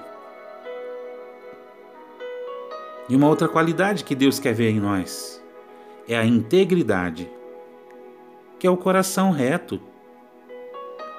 E 3.10 3.18
uma 3.18 3.28
outra 3.28 3.50
qualidade 3.50 4.06
que 4.06 4.16
Deus 4.16 4.40
quer 4.40 4.54
ver 4.54 4.70
em 4.70 4.80
nós 4.80 5.44
é 6.08 6.18
a 6.18 6.24
integridade, 6.24 7.30
que 8.58 8.66
é 8.66 8.70
o 8.70 8.78
coração 8.78 9.32
reto, 9.32 9.82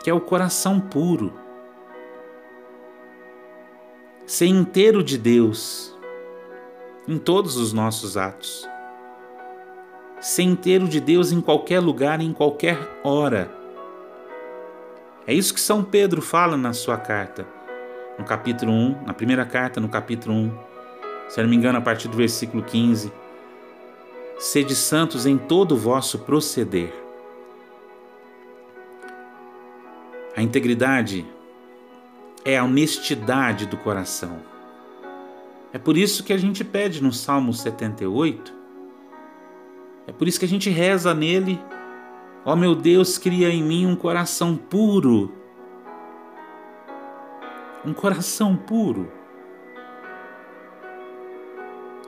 que 0.03 0.09
é 0.09 0.15
o 0.15 0.21
coração 0.21 0.81
puro. 0.81 1.31
Ser 4.29 4.47
inteiro 4.47 5.03
de 5.03 5.19
Deus 5.19 5.93
em 7.09 7.19
todos 7.19 7.57
os 7.57 7.73
nossos 7.73 8.17
atos. 8.17 8.69
Ser 10.21 10.43
inteiro 10.43 10.87
de 10.87 11.01
Deus 11.01 11.33
em 11.33 11.41
qualquer 11.41 11.81
lugar, 11.81 12.21
em 12.21 12.33
qualquer 12.33 12.79
hora 13.03 13.59
é 15.29 15.35
isso 15.35 15.53
que 15.53 15.61
São 15.61 15.85
Pedro 15.85 16.23
fala 16.23 16.57
na 16.57 16.73
sua 16.73 16.97
carta, 16.97 17.47
no 18.19 18.25
capítulo 18.25 18.73
1, 18.73 19.03
na 19.05 19.13
primeira 19.13 19.45
carta, 19.45 19.79
no 19.79 19.87
capítulo 19.87 20.35
1, 20.35 20.59
se 21.29 21.43
não 21.43 21.51
me 21.51 21.55
engano, 21.55 21.77
a 21.77 21.83
partir 21.83 22.09
do 22.09 22.17
versículo 22.17 22.63
15. 22.63 23.13
Sede 24.39 24.75
santos 24.75 25.27
em 25.27 25.37
todo 25.37 25.73
o 25.73 25.77
vosso 25.77 26.21
proceder. 26.21 26.95
A 30.35 30.41
integridade 30.41 31.27
é 32.45 32.59
a 32.59 32.65
honestidade 32.65 33.67
do 33.67 33.77
coração. 33.77 34.41
É 35.73 35.79
por 35.79 35.97
isso 35.97 36.25
que 36.25 36.33
a 36.33 36.39
gente 36.39 36.65
pede 36.65 37.03
no 37.03 37.13
Salmo 37.13 37.53
78, 37.53 38.55
é 40.07 40.13
por 40.13 40.27
isso 40.27 40.39
que 40.39 40.47
a 40.47 40.49
gente 40.49 40.71
reza 40.71 41.13
nele 41.15 41.61
Ó 42.49 42.57
meu 42.57 42.75
Deus, 42.75 43.19
cria 43.19 43.51
em 43.51 43.63
mim 43.63 43.85
um 43.85 43.95
coração 43.95 44.57
puro. 44.57 45.31
Um 47.85 47.93
coração 47.93 48.57
puro. 48.57 49.13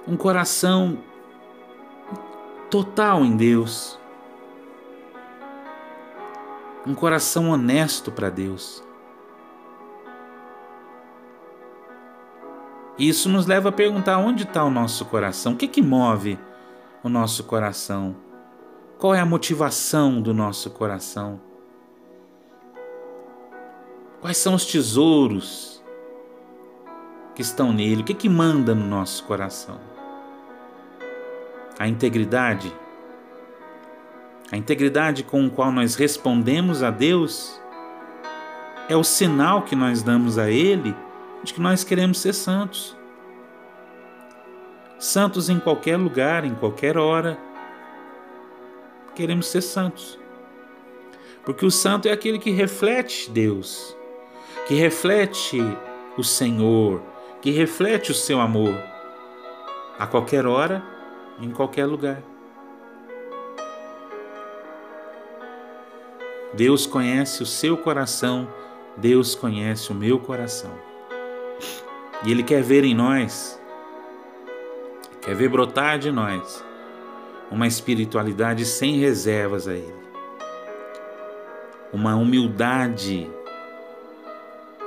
Um 0.09 0.17
coração 0.17 0.99
total 2.71 3.23
em 3.23 3.37
Deus. 3.37 3.99
Um 6.87 6.95
coração 6.95 7.51
honesto 7.51 8.11
para 8.11 8.31
Deus. 8.31 8.83
Isso 13.01 13.31
nos 13.31 13.47
leva 13.47 13.71
a 13.71 13.73
perguntar 13.73 14.19
onde 14.19 14.43
está 14.43 14.63
o 14.63 14.71
nosso 14.71 15.07
coração, 15.07 15.55
o 15.55 15.57
que, 15.57 15.67
que 15.67 15.81
move 15.81 16.39
o 17.03 17.09
nosso 17.09 17.45
coração. 17.45 18.15
Qual 18.99 19.15
é 19.15 19.21
a 19.21 19.25
motivação 19.25 20.21
do 20.21 20.35
nosso 20.35 20.69
coração? 20.73 21.41
Quais 24.21 24.37
são 24.37 24.55
os 24.55 24.67
tesouros 24.67 25.83
que 27.35 27.41
estão 27.41 27.73
nele? 27.73 28.03
O 28.03 28.05
que, 28.05 28.13
que 28.13 28.29
manda 28.29 28.75
no 28.75 28.87
nosso 28.87 29.25
coração? 29.25 29.81
A 31.79 31.89
integridade? 31.89 32.71
A 34.53 34.59
integridade 34.59 35.25
com 35.25 35.47
o 35.47 35.51
qual 35.51 35.73
nós 35.73 35.95
respondemos 35.95 36.83
a 36.83 36.91
Deus 36.91 37.59
é 38.91 38.95
o 38.95 39.03
sinal 39.03 39.63
que 39.63 39.75
nós 39.75 40.03
damos 40.03 40.37
a 40.37 40.51
Ele 40.51 40.95
de 41.43 41.55
que 41.55 41.61
nós 41.61 41.85
queremos 41.85 42.19
ser 42.19 42.33
santos. 42.33 42.97
Santos 44.99 45.49
em 45.49 45.59
qualquer 45.59 45.97
lugar, 45.97 46.45
em 46.45 46.55
qualquer 46.55 46.99
hora 46.99 47.39
queremos 49.15 49.47
ser 49.47 49.63
santos. 49.63 50.19
Porque 51.45 51.65
o 51.65 51.71
santo 51.71 52.09
é 52.09 52.13
aquele 52.13 52.39
que 52.39 52.51
reflete 52.51 53.31
Deus, 53.31 53.97
que 54.67 54.75
reflete 54.75 55.59
o 56.17 56.23
Senhor, 56.23 57.03
que 57.41 57.51
reflete 57.51 58.11
o 58.11 58.15
seu 58.15 58.41
amor 58.41 58.75
a 59.99 60.07
qualquer 60.07 60.47
hora, 60.47 60.83
em 61.39 61.51
qualquer 61.51 61.87
lugar. 61.87 62.23
Deus 66.55 66.87
conhece 66.87 67.43
o 67.43 67.47
seu 67.47 67.77
coração, 67.77 68.49
Deus 68.97 69.35
conhece 69.35 69.93
o 69.93 69.95
meu 69.95 70.19
coração. 70.19 70.90
E 72.25 72.31
Ele 72.31 72.43
quer 72.43 72.63
ver 72.63 72.85
em 72.85 72.95
nós, 72.95 73.61
quer 75.23 75.35
ver 75.35 75.49
brotar 75.49 75.99
de 75.99 76.11
nós 76.11 76.63
uma 77.51 77.67
espiritualidade 77.67 78.65
sem 78.65 78.99
reservas 78.99 79.67
a 79.67 79.73
Ele, 79.73 79.95
uma 81.93 82.15
humildade 82.17 83.29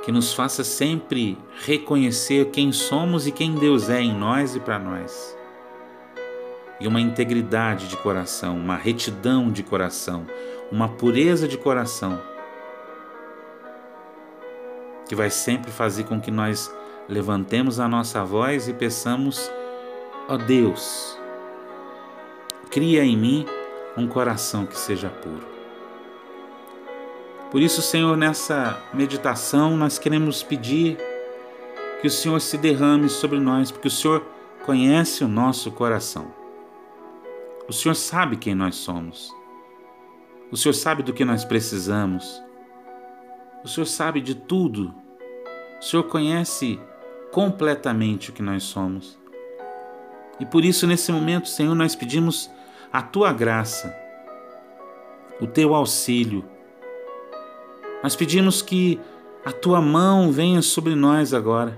que 0.04 0.12
nos 0.12 0.34
faça 0.34 0.62
sempre 0.62 1.36
reconhecer 1.64 2.50
quem 2.50 2.70
somos 2.72 3.26
e 3.26 3.32
quem 3.32 3.54
Deus 3.54 3.88
é 3.88 4.00
em 4.00 4.14
nós 4.14 4.54
e 4.54 4.60
para 4.60 4.78
nós. 4.78 5.36
E 6.78 6.86
uma 6.86 7.00
integridade 7.00 7.88
de 7.88 7.96
coração, 7.96 8.56
uma 8.56 8.76
retidão 8.76 9.50
de 9.50 9.62
coração, 9.62 10.26
uma 10.70 10.88
pureza 10.88 11.48
de 11.48 11.56
coração, 11.56 12.20
que 15.08 15.14
vai 15.14 15.30
sempre 15.30 15.70
fazer 15.70 16.04
com 16.04 16.20
que 16.20 16.30
nós 16.30 16.70
levantemos 17.08 17.78
a 17.78 17.88
nossa 17.88 18.24
voz 18.24 18.68
e 18.68 18.72
peçamos, 18.72 19.50
ó 20.28 20.36
Deus, 20.36 21.18
cria 22.70 23.04
em 23.04 23.16
mim 23.16 23.46
um 23.96 24.06
coração 24.06 24.66
que 24.66 24.76
seja 24.76 25.08
puro. 25.08 25.46
Por 27.50 27.62
isso, 27.62 27.80
Senhor, 27.80 28.16
nessa 28.16 28.82
meditação 28.92 29.76
nós 29.76 29.98
queremos 29.98 30.42
pedir 30.42 30.98
que 32.00 32.08
o 32.08 32.10
Senhor 32.10 32.40
se 32.40 32.58
derrame 32.58 33.08
sobre 33.08 33.38
nós, 33.38 33.70
porque 33.70 33.88
o 33.88 33.90
Senhor 33.90 34.26
conhece 34.64 35.22
o 35.22 35.28
nosso 35.28 35.70
coração. 35.70 36.32
O 37.68 37.72
Senhor 37.72 37.94
sabe 37.94 38.36
quem 38.36 38.54
nós 38.54 38.74
somos. 38.74 39.32
O 40.50 40.56
Senhor 40.56 40.74
sabe 40.74 41.02
do 41.02 41.12
que 41.12 41.24
nós 41.24 41.44
precisamos. 41.44 42.42
O 43.64 43.68
Senhor 43.68 43.86
sabe 43.86 44.20
de 44.20 44.34
tudo. 44.34 44.94
O 45.80 45.82
Senhor 45.82 46.02
conhece 46.04 46.78
completamente 47.34 48.30
o 48.30 48.32
que 48.32 48.40
nós 48.40 48.62
somos. 48.62 49.18
E 50.38 50.46
por 50.46 50.64
isso, 50.64 50.86
nesse 50.86 51.10
momento, 51.10 51.48
Senhor, 51.48 51.74
nós 51.74 51.96
pedimos 51.96 52.48
a 52.92 53.02
tua 53.02 53.32
graça, 53.32 53.92
o 55.40 55.46
teu 55.48 55.74
auxílio. 55.74 56.44
Nós 58.04 58.14
pedimos 58.14 58.62
que 58.62 59.00
a 59.44 59.50
tua 59.50 59.80
mão 59.80 60.30
venha 60.30 60.62
sobre 60.62 60.94
nós 60.94 61.34
agora 61.34 61.76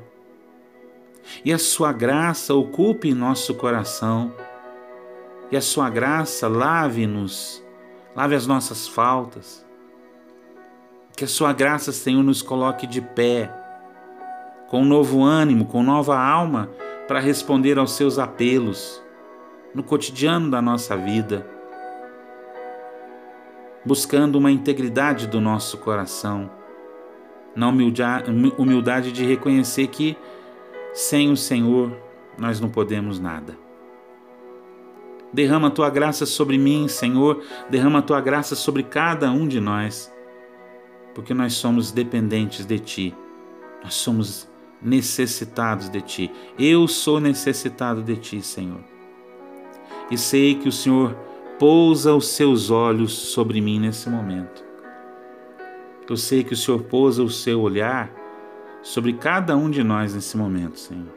e 1.42 1.50
a 1.54 1.58
sua 1.58 1.90
graça 1.90 2.54
ocupe 2.54 3.14
nosso 3.14 3.54
coração 3.54 4.34
e 5.50 5.56
a 5.56 5.62
sua 5.62 5.88
graça 5.88 6.48
lave-nos, 6.48 7.64
lave 8.14 8.34
as 8.34 8.46
nossas 8.46 8.86
faltas. 8.86 9.64
Que 11.16 11.24
a 11.24 11.28
sua 11.28 11.54
graça, 11.54 11.92
Senhor, 11.92 12.22
nos 12.22 12.42
coloque 12.42 12.86
de 12.86 13.00
pé, 13.00 13.50
com 14.68 14.84
novo 14.84 15.22
ânimo, 15.22 15.64
com 15.66 15.82
nova 15.82 16.18
alma, 16.18 16.70
para 17.06 17.20
responder 17.20 17.78
aos 17.78 17.92
seus 17.92 18.18
apelos 18.18 19.02
no 19.74 19.82
cotidiano 19.82 20.50
da 20.50 20.60
nossa 20.60 20.96
vida, 20.96 21.46
buscando 23.84 24.36
uma 24.36 24.50
integridade 24.50 25.26
do 25.26 25.40
nosso 25.40 25.78
coração, 25.78 26.50
na 27.54 27.68
humildade 27.68 29.12
de 29.12 29.24
reconhecer 29.24 29.86
que 29.86 30.16
sem 30.92 31.30
o 31.30 31.36
Senhor 31.36 31.96
nós 32.38 32.58
não 32.60 32.68
podemos 32.68 33.20
nada. 33.20 33.56
Derrama 35.32 35.68
a 35.68 35.70
tua 35.70 35.90
graça 35.90 36.24
sobre 36.24 36.56
mim, 36.58 36.88
Senhor, 36.88 37.42
derrama 37.68 37.98
a 37.98 38.02
tua 38.02 38.20
graça 38.20 38.54
sobre 38.54 38.82
cada 38.82 39.30
um 39.30 39.46
de 39.46 39.60
nós, 39.60 40.12
porque 41.14 41.34
nós 41.34 41.54
somos 41.54 41.92
dependentes 41.92 42.64
de 42.64 42.78
ti, 42.78 43.14
nós 43.82 43.94
somos 43.94 44.48
necessitados 44.86 45.88
de 45.88 46.00
ti. 46.00 46.32
Eu 46.56 46.86
sou 46.86 47.18
necessitado 47.20 48.02
de 48.02 48.16
ti, 48.16 48.40
Senhor. 48.40 48.80
E 50.10 50.16
sei 50.16 50.54
que 50.54 50.68
o 50.68 50.72
Senhor 50.72 51.14
pousa 51.58 52.14
os 52.14 52.28
seus 52.28 52.70
olhos 52.70 53.12
sobre 53.12 53.60
mim 53.60 53.80
nesse 53.80 54.08
momento. 54.08 54.64
Eu 56.08 56.16
sei 56.16 56.44
que 56.44 56.52
o 56.52 56.56
Senhor 56.56 56.84
pousa 56.84 57.22
o 57.24 57.28
seu 57.28 57.60
olhar 57.60 58.12
sobre 58.80 59.12
cada 59.14 59.56
um 59.56 59.68
de 59.68 59.82
nós 59.82 60.14
nesse 60.14 60.36
momento, 60.36 60.78
Senhor. 60.78 61.12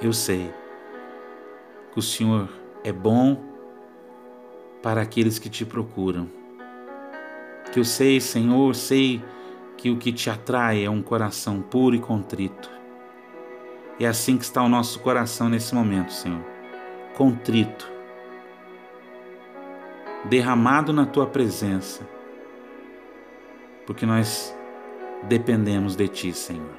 Eu 0.00 0.14
sei 0.14 0.50
que 1.92 1.98
o 1.98 2.02
Senhor 2.02 2.48
é 2.82 2.90
bom 2.90 3.38
para 4.82 5.02
aqueles 5.02 5.38
que 5.38 5.50
te 5.50 5.66
procuram. 5.66 6.26
Que 7.70 7.78
eu 7.78 7.84
sei, 7.84 8.18
Senhor, 8.18 8.74
sei 8.74 9.22
que 9.82 9.90
o 9.90 9.96
que 9.96 10.12
te 10.12 10.30
atrai 10.30 10.84
é 10.84 10.88
um 10.88 11.02
coração 11.02 11.60
puro 11.60 11.96
e 11.96 11.98
contrito. 11.98 12.70
É 13.98 14.06
assim 14.06 14.38
que 14.38 14.44
está 14.44 14.62
o 14.62 14.68
nosso 14.68 15.00
coração 15.00 15.48
nesse 15.48 15.74
momento, 15.74 16.12
Senhor. 16.12 16.40
Contrito, 17.16 17.90
derramado 20.26 20.92
na 20.92 21.04
tua 21.04 21.26
presença, 21.26 22.08
porque 23.84 24.06
nós 24.06 24.56
dependemos 25.24 25.96
de 25.96 26.06
ti, 26.06 26.32
Senhor. 26.32 26.76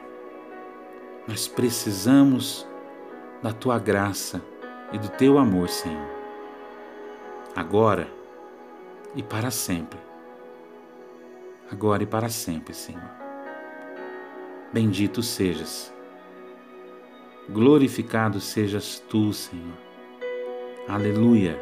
Nós 1.27 1.45
precisamos 1.45 2.65
da 3.41 3.51
tua 3.51 3.77
graça 3.79 4.41
e 4.93 4.97
do 4.97 5.09
teu 5.09 5.37
amor, 5.37 5.67
Senhor, 5.67 6.07
agora 7.53 8.07
e 9.13 9.21
para 9.21 9.51
sempre. 9.51 10.12
Agora 11.73 12.03
e 12.03 12.05
para 12.05 12.29
sempre, 12.29 12.71
Senhor. 12.71 13.01
Bendito 14.71 15.23
sejas, 15.23 15.91
glorificado 17.49 18.39
sejas 18.39 19.03
tu, 19.09 19.33
Senhor. 19.33 19.73
Aleluia. 20.87 21.59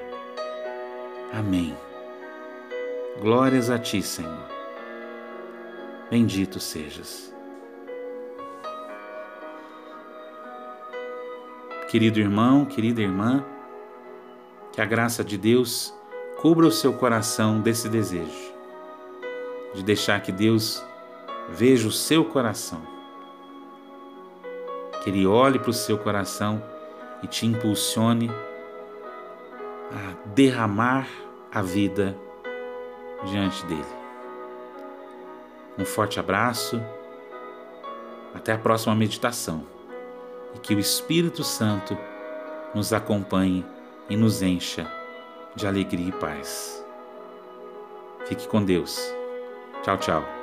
Amém. 1.32 1.74
Glórias 3.22 3.70
a 3.70 3.80
ti, 3.80 4.02
Senhor. 4.02 4.50
Bendito 6.10 6.60
sejas. 6.60 7.34
Querido 11.90 12.20
irmão, 12.20 12.66
querida 12.66 13.02
irmã, 13.02 13.46
que 14.74 14.82
a 14.82 14.86
graça 14.86 15.24
de 15.24 15.38
Deus 15.38 15.94
cubra 16.42 16.68
o 16.68 16.72
seu 16.72 16.92
coração 16.92 17.62
desse 17.62 17.88
desejo, 17.88 18.51
de 19.74 19.84
deixar 19.84 20.22
que 20.22 20.32
Deus 20.32 20.84
veja 21.50 21.88
o 21.88 21.92
seu 21.92 22.26
coração, 22.26 22.82
que 25.04 25.10
Ele 25.10 25.26
olhe 25.26 25.60
para 25.60 25.70
o 25.70 25.74
seu 25.74 25.98
coração 25.98 26.64
e 27.24 27.28
te 27.28 27.46
impulsione 27.46 28.30
a 29.92 30.28
derramar 30.34 31.08
a 31.52 31.62
vida 31.62 32.18
diante 33.26 33.66
dele. 33.66 34.02
Um 35.78 35.86
forte 35.86 36.20
abraço, 36.20 36.82
até 38.34 38.54
a 38.54 38.58
próxima 38.58 38.96
meditação 38.96 39.66
e 40.56 40.60
que 40.60 40.74
o 40.74 40.80
Espírito 40.80 41.44
Santo 41.44 41.98
nos 42.74 42.94
acompanhe 42.94 43.66
e 44.10 44.16
nos 44.16 44.42
encha 44.42 44.92
de 45.56 45.68
alegria 45.68 46.10
e 46.10 46.12
paz. 46.12 46.84
Fique 48.26 48.48
com 48.48 48.64
Deus. 48.64 49.21
Tchau, 49.84 49.98
tchau. 49.98 50.41